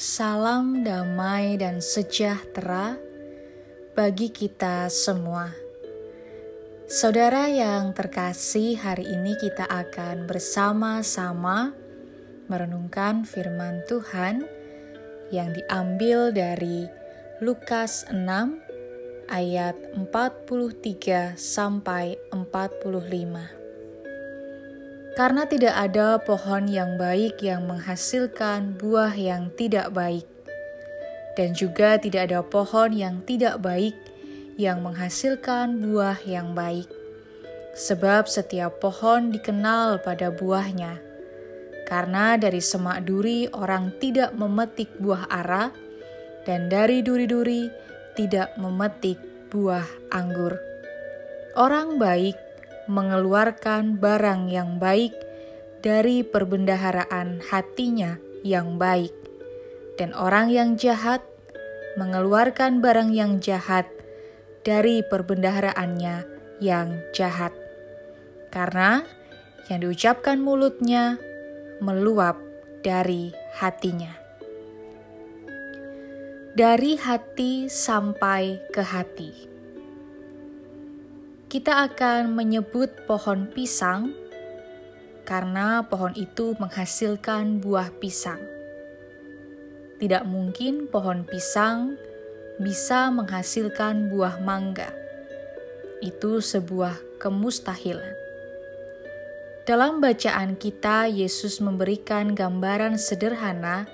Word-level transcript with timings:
Salam 0.00 0.80
damai 0.80 1.60
dan 1.60 1.84
sejahtera 1.84 2.96
bagi 3.92 4.32
kita 4.32 4.88
semua. 4.88 5.52
Saudara 6.88 7.52
yang 7.52 7.92
terkasih, 7.92 8.80
hari 8.80 9.04
ini 9.04 9.36
kita 9.36 9.68
akan 9.68 10.24
bersama-sama 10.24 11.76
merenungkan 12.48 13.28
firman 13.28 13.84
Tuhan 13.92 14.48
yang 15.28 15.52
diambil 15.52 16.32
dari 16.32 16.88
Lukas 17.44 18.08
6 18.08 18.24
ayat 19.28 19.76
43 20.00 21.36
sampai 21.36 22.16
45. 22.32 23.59
Karena 25.18 25.42
tidak 25.46 25.74
ada 25.74 26.22
pohon 26.22 26.70
yang 26.70 26.94
baik 26.94 27.42
yang 27.42 27.66
menghasilkan 27.66 28.78
buah 28.78 29.10
yang 29.14 29.50
tidak 29.58 29.90
baik, 29.90 30.26
dan 31.34 31.50
juga 31.50 31.98
tidak 31.98 32.30
ada 32.30 32.40
pohon 32.46 32.94
yang 32.94 33.18
tidak 33.26 33.58
baik 33.58 33.98
yang 34.54 34.84
menghasilkan 34.86 35.82
buah 35.82 36.20
yang 36.22 36.54
baik. 36.54 36.86
Sebab 37.74 38.26
setiap 38.26 38.82
pohon 38.82 39.30
dikenal 39.34 40.02
pada 40.02 40.30
buahnya. 40.30 41.00
Karena 41.90 42.38
dari 42.38 42.62
semak 42.62 43.02
duri 43.02 43.50
orang 43.50 43.90
tidak 43.98 44.30
memetik 44.36 44.94
buah 45.02 45.26
ara, 45.26 45.74
dan 46.46 46.70
dari 46.70 47.02
duri-duri 47.02 47.66
tidak 48.14 48.54
memetik 48.58 49.18
buah 49.50 49.86
anggur. 50.14 50.54
Orang 51.58 51.98
baik 51.98 52.38
mengeluarkan 52.90 54.02
barang 54.02 54.50
yang 54.50 54.82
baik 54.82 55.14
dari 55.78 56.26
perbendaharaan 56.26 57.38
hatinya 57.46 58.18
yang 58.42 58.76
baik, 58.82 59.14
dan 59.94 60.10
orang 60.12 60.50
yang 60.50 60.74
jahat 60.74 61.22
mengeluarkan 61.94 62.82
barang 62.82 63.14
yang 63.14 63.38
jahat 63.38 63.86
dari 64.66 65.06
perbendaharaannya 65.06 66.26
yang 66.58 66.98
jahat, 67.14 67.54
karena 68.50 69.06
yang 69.70 69.86
diucapkan 69.86 70.42
mulutnya 70.42 71.16
meluap 71.78 72.36
dari 72.82 73.30
hatinya. 73.56 74.18
Dari 76.50 76.98
hati 76.98 77.70
sampai 77.70 78.58
ke 78.74 78.82
hati 78.82 79.49
kita 81.50 81.82
akan 81.90 82.38
menyebut 82.38 83.10
pohon 83.10 83.50
pisang 83.50 84.14
karena 85.26 85.82
pohon 85.82 86.14
itu 86.14 86.54
menghasilkan 86.62 87.58
buah 87.58 87.90
pisang. 87.98 88.38
Tidak 89.98 90.30
mungkin 90.30 90.86
pohon 90.86 91.26
pisang 91.26 91.98
bisa 92.62 93.10
menghasilkan 93.10 94.14
buah 94.14 94.38
mangga. 94.46 94.94
Itu 95.98 96.38
sebuah 96.38 97.18
kemustahilan. 97.18 98.14
Dalam 99.66 99.98
bacaan 99.98 100.54
kita, 100.54 101.10
Yesus 101.10 101.58
memberikan 101.58 102.30
gambaran 102.30 102.94
sederhana 102.94 103.90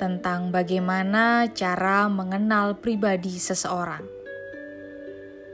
tentang 0.00 0.48
bagaimana 0.48 1.44
cara 1.52 2.08
mengenal 2.08 2.80
pribadi 2.80 3.36
seseorang. 3.36 4.19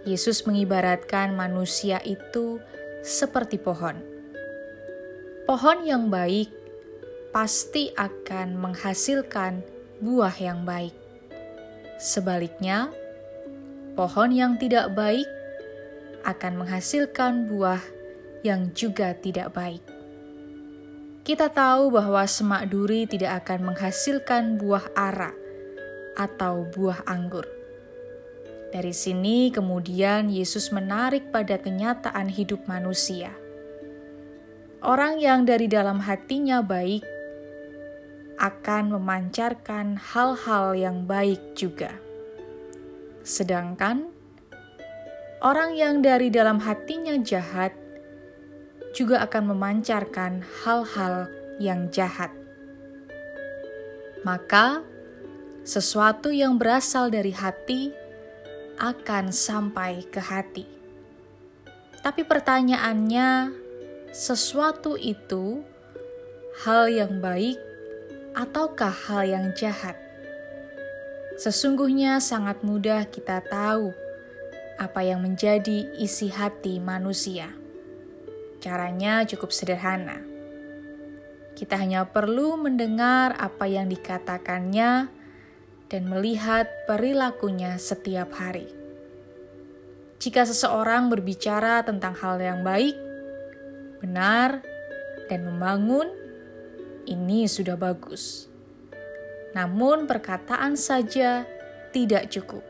Yesus 0.07 0.47
mengibaratkan 0.47 1.35
manusia 1.35 1.99
itu 2.07 2.63
seperti 3.03 3.59
pohon. 3.59 3.99
Pohon 5.51 5.83
yang 5.83 6.07
baik 6.07 6.51
pasti 7.35 7.91
akan 7.99 8.55
menghasilkan 8.55 9.67
buah 9.99 10.35
yang 10.39 10.63
baik. 10.63 10.95
Sebaliknya, 11.99 12.95
pohon 13.99 14.31
yang 14.31 14.55
tidak 14.63 14.95
baik 14.95 15.27
akan 16.23 16.63
menghasilkan 16.63 17.51
buah 17.51 17.83
yang 18.47 18.71
juga 18.79 19.11
tidak 19.19 19.51
baik. 19.59 19.83
Kita 21.27 21.51
tahu 21.51 21.91
bahwa 21.91 22.23
semak 22.31 22.71
duri 22.71 23.11
tidak 23.11 23.43
akan 23.43 23.75
menghasilkan 23.75 24.55
buah 24.63 24.87
ara 24.95 25.35
atau 26.15 26.63
buah 26.71 27.03
anggur. 27.11 27.56
Dari 28.75 28.91
sini 28.91 29.55
kemudian 29.55 30.27
Yesus 30.27 30.75
menarik 30.75 31.31
pada 31.31 31.55
kenyataan 31.55 32.27
hidup 32.27 32.67
manusia. 32.67 33.31
Orang 34.83 35.23
yang 35.23 35.47
dari 35.47 35.71
dalam 35.71 36.03
hatinya 36.03 36.61
baik 36.63 37.07
akan 38.37 38.93
memancarkan 38.93 39.97
hal-hal 39.97 40.77
yang 40.77 41.09
baik 41.09 41.41
juga. 41.57 41.95
Sedangkan 43.25 44.13
orang 45.41 45.75
yang 45.75 46.05
dari 46.05 46.29
dalam 46.29 46.61
hatinya 46.61 47.17
jahat 47.23 47.73
juga 48.93 49.25
akan 49.25 49.57
memancarkan 49.57 50.45
hal-hal 50.65 51.29
yang 51.61 51.89
jahat. 51.93 52.33
Maka, 54.25 54.83
sesuatu 55.63 56.33
yang 56.33 56.59
berasal 56.59 57.13
dari 57.13 57.31
hati 57.31 58.06
akan 58.77 59.33
sampai 59.33 60.05
ke 60.09 60.21
hati. 60.21 60.65
Tapi 62.05 62.23
pertanyaannya, 62.23 63.51
sesuatu 64.13 64.95
itu 65.01 65.65
hal 66.63 66.89
yang 66.89 67.19
baik 67.19 67.59
ataukah 68.37 68.93
hal 68.93 69.27
yang 69.27 69.47
jahat? 69.57 69.97
Sesungguhnya 71.37 72.17
sangat 72.23 72.65
mudah 72.65 73.09
kita 73.13 73.45
tahu 73.45 73.93
apa 74.77 75.01
yang 75.05 75.25
menjadi 75.25 75.89
isi 75.97 76.29
hati 76.33 76.81
manusia. 76.81 77.53
Caranya 78.61 79.25
cukup 79.25 79.53
sederhana. 79.53 80.21
Kita 81.57 81.81
hanya 81.81 82.05
perlu 82.05 82.61
mendengar 82.61 83.33
apa 83.41 83.65
yang 83.65 83.89
dikatakannya 83.89 85.09
dan 85.87 86.11
melihat 86.11 86.67
perilakunya 86.91 87.79
setiap 87.79 88.35
hari. 88.35 88.67
Jika 90.17 90.49
seseorang 90.49 91.13
berbicara 91.13 91.85
tentang 91.87 92.17
hal 92.19 92.41
yang 92.41 92.65
baik, 92.67 92.97
benar, 94.01 94.65
dan 95.31 95.47
membangun, 95.47 96.09
ini 97.07 97.47
sudah 97.47 97.79
bagus. 97.79 98.51
Namun, 99.55 100.09
perkataan 100.09 100.75
saja 100.75 101.47
tidak 101.95 102.33
cukup. 102.33 102.65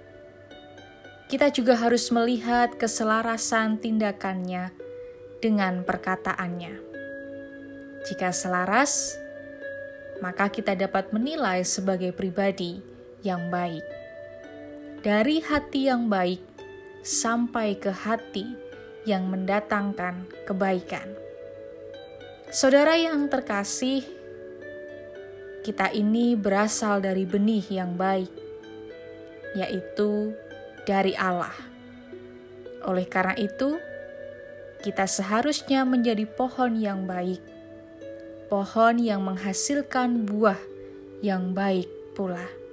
Kita 1.27 1.51
juga 1.51 1.75
harus 1.75 2.07
melihat 2.15 2.79
keselarasan 2.79 3.83
tindakannya 3.83 4.71
dengan 5.43 5.83
perkataannya. 5.83 6.79
Jika 8.07 8.31
selaras, 8.31 9.19
maka 10.23 10.47
kita 10.47 10.79
dapat 10.79 11.11
menilai 11.11 11.67
sebagai 11.67 12.15
pribadi 12.15 12.96
yang 13.27 13.51
baik. 13.51 13.83
Dari 15.03 15.43
hati 15.43 15.91
yang 15.91 16.07
baik 16.07 16.39
sampai 17.03 17.75
ke 17.75 17.91
hati 17.91 18.47
yang 19.07 19.27
mendatangkan 19.27 20.27
kebaikan. 20.47 21.07
Saudara 22.51 22.95
yang 22.95 23.27
terkasih, 23.27 24.07
kita 25.67 25.91
ini 25.91 26.39
berasal 26.39 27.03
dari 27.03 27.27
benih 27.27 27.63
yang 27.71 27.99
baik, 27.99 28.31
yaitu 29.59 30.35
dari 30.87 31.15
Allah. 31.19 31.55
Oleh 32.87 33.07
karena 33.07 33.35
itu, 33.35 33.79
kita 34.83 35.11
seharusnya 35.11 35.83
menjadi 35.83 36.23
pohon 36.27 36.79
yang 36.79 37.07
baik, 37.07 37.43
pohon 38.47 39.03
yang 39.03 39.27
menghasilkan 39.27 40.23
buah 40.27 40.59
yang 41.23 41.51
baik 41.51 41.91
pula 42.15 42.66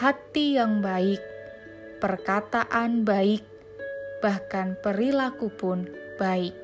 hati 0.00 0.56
yang 0.56 0.80
baik, 0.80 1.20
perkataan 2.00 3.04
baik, 3.04 3.44
bahkan 4.24 4.72
perilaku 4.80 5.52
pun 5.52 5.92
baik. 6.16 6.56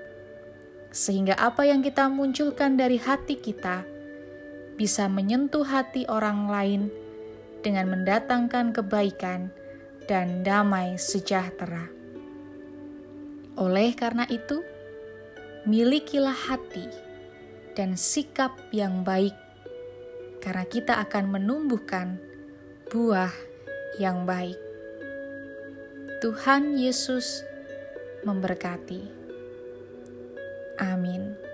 Sehingga 0.88 1.36
apa 1.36 1.68
yang 1.68 1.84
kita 1.84 2.08
munculkan 2.08 2.80
dari 2.80 2.96
hati 2.96 3.36
kita 3.36 3.84
bisa 4.80 5.12
menyentuh 5.12 5.68
hati 5.68 6.08
orang 6.08 6.48
lain 6.48 6.88
dengan 7.60 7.92
mendatangkan 7.92 8.72
kebaikan 8.72 9.52
dan 10.08 10.40
damai 10.40 10.96
sejahtera. 10.96 11.92
Oleh 13.60 13.92
karena 13.92 14.24
itu, 14.32 14.64
milikilah 15.68 16.32
hati 16.32 16.88
dan 17.76 18.00
sikap 18.00 18.56
yang 18.72 19.04
baik, 19.04 19.36
karena 20.40 20.64
kita 20.64 20.96
akan 21.04 21.36
menumbuhkan 21.36 22.16
buah 22.86 23.34
yang 23.98 24.22
baik. 24.22 24.58
Tuhan 26.22 26.78
Yesus 26.78 27.42
memberkati. 28.22 29.02
Amin. 30.78 31.45